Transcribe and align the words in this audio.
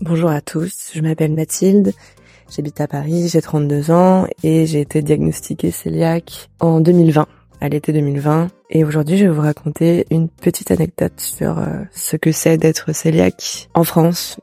Bonjour 0.00 0.30
à 0.30 0.40
tous, 0.40 0.92
je 0.94 1.00
m'appelle 1.00 1.32
Mathilde, 1.32 1.92
j'habite 2.48 2.80
à 2.80 2.86
Paris, 2.86 3.28
j'ai 3.28 3.42
32 3.42 3.90
ans 3.90 4.28
et 4.44 4.64
j'ai 4.64 4.80
été 4.80 5.02
diagnostiquée 5.02 5.72
cœliaque 5.72 6.50
en 6.60 6.78
2020, 6.78 7.26
à 7.60 7.68
l'été 7.68 7.92
2020. 7.92 8.46
Et 8.70 8.84
aujourd'hui, 8.84 9.18
je 9.18 9.24
vais 9.24 9.32
vous 9.32 9.40
raconter 9.40 10.06
une 10.10 10.28
petite 10.28 10.70
anecdote 10.70 11.14
sur 11.16 11.58
euh, 11.58 11.82
ce 11.92 12.16
que 12.16 12.30
c'est 12.30 12.58
d'être 12.58 12.92
cœliaque 12.92 13.70
en 13.74 13.82
France 13.82 14.38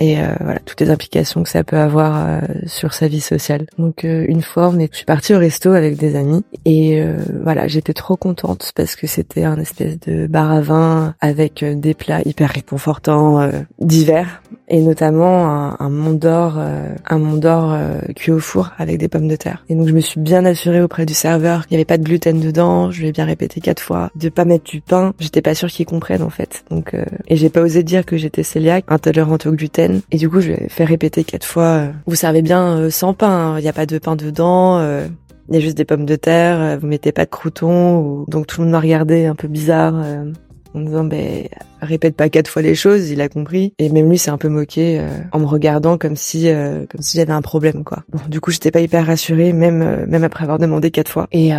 et 0.00 0.18
euh, 0.18 0.34
voilà 0.40 0.58
toutes 0.60 0.80
les 0.80 0.90
implications 0.90 1.42
que 1.42 1.48
ça 1.48 1.62
peut 1.62 1.76
avoir 1.76 2.26
euh, 2.26 2.40
sur 2.66 2.94
sa 2.94 3.06
vie 3.06 3.20
sociale. 3.20 3.66
Donc 3.78 4.04
euh, 4.04 4.24
une 4.28 4.42
fois, 4.42 4.68
on 4.68 4.78
est, 4.78 4.88
je 4.90 4.96
suis 4.96 5.04
partie 5.04 5.34
au 5.34 5.38
resto 5.38 5.72
avec 5.72 5.96
des 5.96 6.16
amis 6.16 6.42
et 6.64 7.02
voilà, 7.42 7.68
j'étais 7.68 7.92
trop 7.92 8.16
contente 8.16 8.72
parce 8.74 8.96
que 8.96 9.06
c'était 9.06 9.44
un 9.44 9.58
espèce 9.58 10.00
de 10.00 10.26
bar 10.26 10.50
à 10.50 10.60
vin 10.60 11.14
avec 11.20 11.62
des 11.64 11.92
plats 11.92 12.22
hyper 12.24 12.50
réconfortants 12.50 13.50
divers 13.78 14.42
et 14.68 14.80
notamment 14.80 15.46
un, 15.48 15.76
un 15.78 15.90
mont 15.90 16.12
d'or, 16.12 16.58
un 16.58 17.18
mont 17.18 17.36
d'or 17.36 17.76
cuit 18.16 18.32
au 18.32 18.38
four 18.38 18.70
avec 18.78 18.98
des 18.98 19.08
pommes 19.08 19.28
de 19.28 19.36
terre. 19.36 19.64
Et 19.68 19.74
donc 19.74 19.88
je 19.88 19.92
me 19.92 20.00
suis 20.00 20.20
bien 20.20 20.44
assurée 20.46 20.80
auprès 20.80 21.04
du 21.04 21.14
serveur 21.14 21.66
qu'il 21.66 21.76
n'y 21.76 21.80
avait 21.80 21.84
pas 21.84 21.98
de 21.98 22.04
gluten 22.04 22.40
dedans. 22.40 22.90
Je 22.90 23.00
lui 23.00 23.08
ai 23.08 23.12
bien 23.12 23.24
répété 23.26 23.60
quatre 23.60 23.82
fois 23.82 24.10
de 24.14 24.28
pas 24.30 24.44
mettre 24.44 24.64
du 24.64 24.80
pain. 24.80 25.12
J'étais 25.18 25.42
pas 25.42 25.54
sûre 25.54 25.68
qu'il 25.68 25.86
comprenne 25.86 26.22
en 26.22 26.30
fait. 26.30 26.64
Donc 26.70 26.94
et 27.26 27.36
j'ai 27.36 27.50
pas 27.50 27.60
osé 27.60 27.82
dire 27.82 28.06
que 28.06 28.16
j'étais 28.16 28.44
cœliaque, 28.60 28.84
intolérante 28.88 29.46
au 29.46 29.52
gluten 29.52 29.89
et 30.10 30.16
du 30.16 30.28
coup, 30.28 30.40
je 30.40 30.52
vais 30.52 30.68
faire 30.68 30.88
répéter 30.88 31.24
quatre 31.24 31.46
fois. 31.46 31.64
Euh, 31.64 31.92
vous 32.06 32.14
servez 32.14 32.42
bien 32.42 32.76
euh, 32.76 32.90
sans 32.90 33.14
pain. 33.14 33.28
Hein. 33.28 33.58
Il 33.58 33.62
n'y 33.62 33.68
a 33.68 33.72
pas 33.72 33.86
de 33.86 33.98
pain 33.98 34.16
dedans. 34.16 34.78
Euh, 34.78 35.06
il 35.48 35.54
y 35.54 35.58
a 35.58 35.60
juste 35.60 35.76
des 35.76 35.84
pommes 35.84 36.06
de 36.06 36.16
terre. 36.16 36.78
Vous 36.78 36.86
mettez 36.86 37.12
pas 37.12 37.24
de 37.24 37.30
croutons. 37.30 38.24
Donc 38.28 38.46
tout 38.46 38.60
le 38.60 38.66
monde 38.66 38.72
m'a 38.72 38.80
regardé 38.80 39.26
un 39.26 39.34
peu 39.34 39.48
bizarre. 39.48 39.94
en 39.94 40.78
me 40.78 40.86
disant 40.86 41.04
ben 41.04 41.48
répète 41.82 42.14
pas 42.14 42.28
quatre 42.28 42.48
fois 42.48 42.62
les 42.62 42.76
choses, 42.76 43.10
il 43.10 43.20
a 43.20 43.28
compris 43.28 43.74
et 43.80 43.88
même 43.88 44.08
lui 44.08 44.16
s'est 44.16 44.30
un 44.30 44.38
peu 44.38 44.48
moqué 44.48 45.04
en 45.32 45.40
me 45.40 45.46
regardant 45.46 45.98
comme 45.98 46.14
si 46.14 46.48
comme 46.88 47.02
si 47.02 47.16
j'avais 47.16 47.32
un 47.32 47.42
problème 47.42 47.82
quoi. 47.82 48.04
Bon, 48.12 48.20
du 48.28 48.40
coup, 48.40 48.52
j'étais 48.52 48.70
pas 48.70 48.78
hyper 48.78 49.04
rassurée 49.04 49.52
même 49.52 50.06
même 50.06 50.22
après 50.22 50.44
avoir 50.44 50.60
demandé 50.60 50.92
quatre 50.92 51.10
fois 51.10 51.26
et 51.32 51.50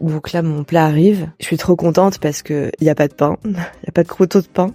donc 0.00 0.32
là 0.32 0.42
mon 0.42 0.62
plat 0.62 0.84
arrive, 0.84 1.28
je 1.40 1.46
suis 1.46 1.56
trop 1.56 1.74
contente 1.74 2.18
parce 2.18 2.42
que 2.42 2.70
y 2.80 2.88
a 2.88 2.94
pas 2.94 3.08
de 3.08 3.14
pain, 3.14 3.38
il 3.44 3.50
y 3.54 3.88
a 3.88 3.92
pas 3.92 4.04
de 4.04 4.08
croûtons 4.08 4.38
de 4.38 4.46
pain. 4.46 4.70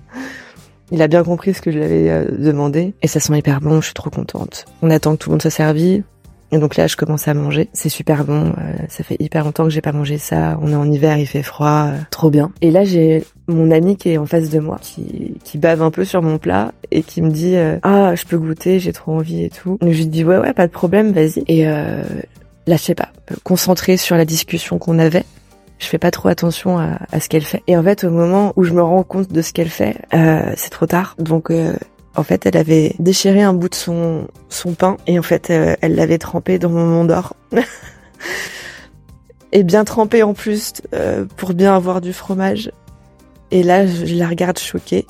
Il 0.91 1.01
a 1.01 1.07
bien 1.07 1.23
compris 1.23 1.53
ce 1.53 1.61
que 1.61 1.71
je 1.71 1.77
lui 1.77 1.85
avais 1.85 2.09
euh, 2.09 2.25
demandé 2.37 2.93
et 3.01 3.07
ça 3.07 3.19
sent 3.19 3.37
hyper 3.37 3.59
bon, 3.61 3.81
je 3.81 3.85
suis 3.85 3.93
trop 3.93 4.09
contente. 4.09 4.65
On 4.81 4.89
attend 4.89 5.13
que 5.15 5.23
tout 5.23 5.29
le 5.29 5.33
monde 5.33 5.41
soit 5.41 5.51
servi. 5.51 6.03
Et 6.51 6.59
donc 6.59 6.75
là, 6.75 6.85
je 6.85 6.95
commence 6.95 7.27
à 7.27 7.33
manger. 7.33 7.69
C'est 7.73 7.89
super 7.89 8.23
bon. 8.23 8.53
Euh, 8.59 8.73
ça 8.87 9.03
fait 9.03 9.17
hyper 9.19 9.43
longtemps 9.43 9.63
que 9.63 9.71
j'ai 9.71 9.81
pas 9.81 9.91
mangé 9.91 10.19
ça. 10.19 10.59
On 10.61 10.71
est 10.71 10.75
en 10.75 10.89
hiver, 10.89 11.17
il 11.17 11.25
fait 11.25 11.41
froid, 11.41 11.87
euh, 11.87 11.97
trop 12.11 12.29
bien. 12.29 12.51
Et 12.61 12.69
là, 12.69 12.83
j'ai 12.83 13.25
mon 13.47 13.71
ami 13.71 13.97
qui 13.97 14.11
est 14.11 14.17
en 14.17 14.27
face 14.27 14.51
de 14.51 14.59
moi, 14.59 14.77
qui, 14.79 15.37
qui 15.43 15.57
bave 15.57 15.81
un 15.81 15.89
peu 15.89 16.05
sur 16.05 16.21
mon 16.21 16.37
plat 16.37 16.71
et 16.91 17.01
qui 17.01 17.23
me 17.23 17.31
dit 17.31 17.55
ah 17.81 18.13
je 18.15 18.25
peux 18.25 18.37
goûter, 18.37 18.79
j'ai 18.79 18.93
trop 18.93 19.13
envie 19.13 19.43
et 19.43 19.49
tout. 19.49 19.77
Donc 19.81 19.91
je 19.91 19.97
lui 19.97 20.07
dis 20.07 20.23
ouais 20.23 20.37
ouais 20.37 20.53
pas 20.53 20.67
de 20.67 20.71
problème, 20.71 21.11
vas-y. 21.11 21.43
Et 21.47 21.65
là, 21.65 22.03
je 22.67 22.77
sais 22.77 22.95
pas, 22.95 23.09
concentré 23.43 23.97
sur 23.97 24.15
la 24.15 24.25
discussion 24.25 24.77
qu'on 24.77 24.99
avait 24.99 25.25
je 25.79 25.87
fais 25.87 25.97
pas 25.97 26.11
trop 26.11 26.29
attention 26.29 26.77
à, 26.77 27.19
ce 27.19 27.29
qu'elle 27.29 27.43
fait. 27.43 27.63
Et 27.67 27.77
en 27.77 27.83
fait, 27.83 28.03
au 28.03 28.09
moment 28.09 28.53
où 28.55 28.63
je 28.63 28.73
me 28.73 28.81
rends 28.81 29.03
compte 29.03 29.31
de 29.31 29.41
ce 29.41 29.53
qu'elle 29.53 29.69
fait, 29.69 29.97
euh, 30.13 30.53
c'est 30.55 30.69
trop 30.69 30.85
tard. 30.85 31.15
Donc, 31.19 31.51
euh, 31.51 31.75
en 32.15 32.23
fait, 32.23 32.45
elle 32.45 32.57
avait 32.57 32.95
déchiré 32.99 33.41
un 33.41 33.53
bout 33.53 33.69
de 33.69 33.75
son 33.75 34.27
son 34.49 34.73
pain 34.73 34.97
et 35.07 35.19
en 35.19 35.23
fait, 35.23 35.49
euh, 35.49 35.75
elle 35.81 35.95
l'avait 35.95 36.17
trempé 36.17 36.59
dans 36.59 36.69
mon 36.69 36.85
monde 36.85 37.07
d'or. 37.09 37.35
et 39.51 39.63
bien 39.63 39.83
trempé 39.83 40.23
en 40.23 40.33
plus 40.33 40.73
euh, 40.93 41.25
pour 41.37 41.53
bien 41.53 41.75
avoir 41.75 42.01
du 42.01 42.13
fromage. 42.13 42.71
Et 43.51 43.63
là, 43.63 43.85
je 43.85 44.15
la 44.15 44.27
regarde 44.27 44.57
choquée 44.57 45.05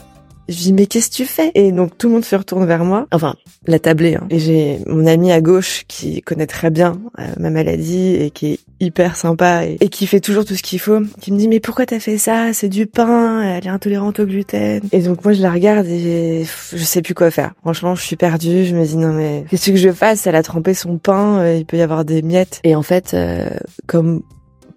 je 0.48 0.56
dis 0.56 0.74
mais 0.74 0.86
qu'est-ce 0.86 1.10
que 1.10 1.16
tu 1.16 1.26
fais? 1.26 1.52
Et 1.56 1.72
donc 1.72 1.98
tout 1.98 2.08
le 2.08 2.14
monde 2.14 2.26
se 2.26 2.36
retourne 2.36 2.66
vers 2.66 2.84
moi, 2.84 3.08
enfin 3.12 3.36
la 3.68 3.80
tablée. 3.80 4.16
Hein. 4.16 4.28
Et 4.30 4.40
j'ai 4.40 4.80
mon 4.86 5.06
ami 5.08 5.32
à 5.32 5.42
gauche 5.42 5.86
qui 5.88 6.22
connaît 6.22 6.48
très 6.48 6.70
bien 6.70 7.00
euh, 7.20 7.24
ma 7.40 7.50
maladie 7.50 8.16
et 8.16 8.30
qui 8.30 8.54
est 8.54 8.60
hyper 8.80 9.16
sympa 9.16 9.66
et, 9.66 9.90
qui 9.90 10.06
fait 10.06 10.20
toujours 10.20 10.46
tout 10.46 10.56
ce 10.56 10.62
qu'il 10.62 10.80
faut, 10.80 11.00
qui 11.20 11.32
me 11.32 11.38
dit 11.38 11.48
mais 11.48 11.60
pourquoi 11.60 11.86
t'as 11.86 12.00
fait 12.00 12.18
ça? 12.18 12.54
C'est 12.54 12.70
du 12.70 12.86
pain, 12.86 13.42
elle 13.42 13.66
est 13.66 13.70
intolérante 13.70 14.20
au 14.20 14.26
gluten. 14.26 14.82
Et 14.92 15.02
donc 15.02 15.24
moi 15.24 15.34
je 15.34 15.42
la 15.42 15.52
regarde 15.52 15.88
et 15.88 16.46
je 16.72 16.84
sais 16.84 17.02
plus 17.02 17.16
quoi 17.16 17.32
faire. 17.32 17.54
Franchement 17.62 17.96
je 17.96 18.04
suis 18.04 18.16
perdue, 18.16 18.66
je 18.66 18.76
me 18.76 18.86
dis 18.86 18.98
non 18.98 19.14
mais 19.14 19.46
qu'est-ce 19.50 19.72
que 19.72 19.78
je 19.78 19.92
fasse? 19.92 20.28
Elle 20.28 20.36
a 20.36 20.44
trempé 20.44 20.74
son 20.74 20.98
pain, 20.98 21.40
euh, 21.40 21.58
il 21.58 21.66
peut 21.66 21.78
y 21.78 21.82
avoir 21.82 22.06
des 22.06 22.22
miettes. 22.22 22.60
Et 22.64 22.76
en 22.76 22.84
fait 22.84 23.14
euh, 23.14 23.50
comme 23.88 24.22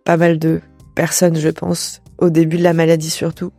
pas 0.04 0.16
mal 0.16 0.38
de 0.38 0.60
personnes 0.94 1.36
je 1.36 1.48
pense, 1.50 2.00
au 2.18 2.30
début 2.30 2.56
de 2.56 2.62
la 2.62 2.72
maladie 2.72 3.10
surtout, 3.10 3.52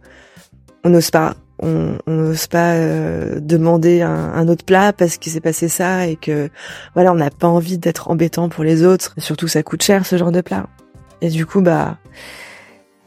on 0.83 0.89
n'ose 0.89 1.11
pas 1.11 1.35
on 1.61 1.97
n'ose 2.07 2.47
pas 2.47 2.73
euh, 2.73 3.39
demander 3.39 4.01
un, 4.01 4.47
autre 4.47 4.63
plat 4.63 4.93
parce 4.93 5.17
qu'il 5.17 5.31
s'est 5.31 5.41
passé 5.41 5.67
ça 5.67 6.07
et 6.07 6.15
que 6.15 6.49
voilà 6.93 7.11
on 7.11 7.15
n'a 7.15 7.29
pas 7.29 7.47
envie 7.47 7.77
d'être 7.77 8.09
embêtant 8.09 8.49
pour 8.49 8.63
les 8.63 8.83
autres. 8.83 9.13
Surtout 9.17 9.47
ça 9.47 9.63
coûte 9.63 9.83
cher 9.83 10.05
ce 10.05 10.17
genre 10.17 10.31
de 10.31 10.41
plat. 10.41 10.67
Et 11.21 11.29
du 11.29 11.45
coup 11.45 11.61
bah 11.61 11.97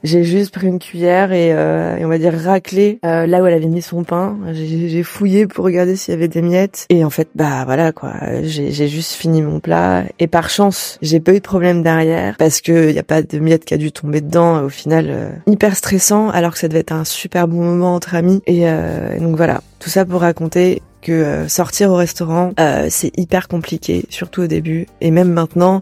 j'ai 0.02 0.24
juste 0.24 0.52
pris 0.52 0.66
une 0.66 0.78
cuillère 0.78 1.32
et, 1.32 1.52
euh, 1.52 1.96
on 2.00 2.08
va 2.08 2.18
dire 2.18 2.34
raclé 2.34 2.98
euh, 3.04 3.26
là 3.26 3.42
où 3.42 3.46
elle 3.46 3.54
avait 3.54 3.66
mis 3.66 3.82
son 3.82 4.04
pain. 4.04 4.36
J'ai 4.52 5.02
fouillé 5.02 5.46
pour 5.46 5.64
regarder 5.64 5.96
s'il 5.96 6.12
y 6.12 6.16
avait 6.16 6.28
des 6.28 6.42
miettes. 6.42 6.86
Et 6.88 7.04
en 7.04 7.10
fait, 7.10 7.28
bah 7.34 7.64
voilà 7.64 7.92
quoi, 7.92 8.14
j'ai 8.42 8.88
juste 8.88 9.12
fini 9.12 9.42
mon 9.42 9.60
plat. 9.60 10.04
Et 10.18 10.26
par 10.26 10.50
chance, 10.50 10.98
j'ai 11.02 11.20
pas 11.20 11.32
eu 11.32 11.38
de 11.38 11.40
problème 11.40 11.82
derrière 11.82 12.36
parce 12.38 12.60
que 12.60 12.92
y 12.92 12.98
a 12.98 13.04
pas 13.04 13.22
de 13.22 13.38
miettes 13.38 13.64
qui 13.64 13.74
a 13.74 13.78
dû 13.78 13.92
tomber 13.92 14.20
dedans. 14.20 14.64
Au 14.64 14.68
final, 14.68 15.06
euh, 15.08 15.30
hyper 15.46 15.76
stressant 15.76 16.30
alors 16.30 16.52
que 16.52 16.58
ça 16.58 16.68
devait 16.68 16.80
être 16.80 16.92
un 16.92 17.04
super 17.04 17.48
bon 17.48 17.62
moment 17.62 17.94
entre 17.94 18.14
amis. 18.14 18.42
Et 18.46 18.68
euh, 18.68 19.18
donc 19.18 19.36
voilà, 19.36 19.62
tout 19.78 19.90
ça 19.90 20.04
pour 20.04 20.20
raconter 20.20 20.82
que 21.00 21.12
euh, 21.12 21.48
sortir 21.48 21.90
au 21.90 21.96
restaurant, 21.96 22.52
c'est 22.88 23.16
hyper 23.18 23.48
compliqué, 23.48 24.04
surtout 24.08 24.42
au 24.42 24.46
début. 24.46 24.86
Et 25.00 25.10
même 25.10 25.32
maintenant, 25.32 25.80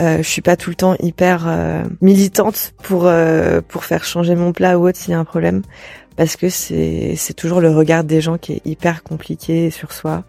euh, 0.00 0.18
je 0.18 0.22
suis 0.22 0.40
pas 0.40 0.56
tout 0.56 0.70
le 0.70 0.76
temps 0.76 0.96
hyper 1.00 1.44
euh, 1.46 1.82
militante 2.00 2.72
pour 2.82 3.06
euh, 3.06 3.60
pour 3.66 3.84
faire 3.84 4.04
changer 4.04 4.34
mon 4.34 4.52
plat 4.52 4.78
ou 4.78 4.88
autre 4.88 4.96
s'il 4.96 5.10
y 5.10 5.14
a 5.14 5.18
un 5.18 5.24
problème 5.24 5.60
parce 6.16 6.36
que 6.36 6.48
c'est 6.48 7.14
c'est 7.16 7.34
toujours 7.34 7.60
le 7.60 7.70
regard 7.70 8.02
des 8.02 8.22
gens 8.22 8.38
qui 8.38 8.54
est 8.54 8.62
hyper 8.64 9.02
compliqué 9.02 9.70
sur 9.70 9.92
soi. 9.92 10.24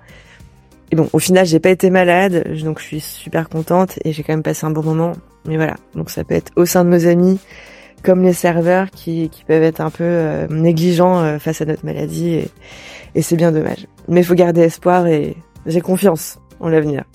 Et 0.92 0.96
bon, 0.96 1.10
au 1.14 1.20
final, 1.20 1.46
j'ai 1.46 1.60
pas 1.60 1.70
été 1.70 1.90
malade, 1.90 2.44
donc 2.64 2.80
je 2.80 2.84
suis 2.84 3.00
super 3.00 3.50
contente 3.50 3.98
et 4.04 4.12
j'ai 4.12 4.22
quand 4.22 4.34
même 4.34 4.44
passé 4.44 4.66
un 4.66 4.70
bon 4.70 4.84
moment. 4.84 5.14
Mais 5.46 5.56
voilà, 5.56 5.76
donc 5.96 6.10
ça 6.10 6.24
peut 6.24 6.36
être 6.36 6.52
au 6.56 6.66
sein 6.66 6.84
de 6.86 6.90
nos 6.90 7.08
amis 7.08 7.40
comme 8.04 8.22
les 8.22 8.34
serveurs 8.34 8.92
qui, 8.92 9.30
qui 9.30 9.46
peuvent 9.46 9.64
être 9.64 9.80
un 9.80 9.90
peu 9.90 10.46
négligents 10.50 11.40
face 11.40 11.62
à 11.62 11.66
notre 11.66 11.86
maladie 11.86 12.34
et, 12.34 12.48
et 13.16 13.22
c'est 13.22 13.38
bien 13.38 13.52
dommage. 13.52 13.88
Mais 14.10 14.24
faut 14.24 14.36
garder 14.36 14.62
espoir 14.62 15.08
et 15.08 15.38
j'ai 15.66 15.82
confiance 15.82 16.38
en 16.60 16.68
l'avenir. 16.68 17.06